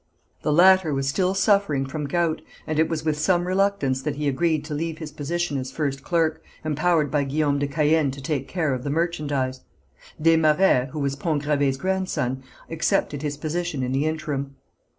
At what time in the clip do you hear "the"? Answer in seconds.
0.41-0.51, 8.83-8.89, 13.91-14.07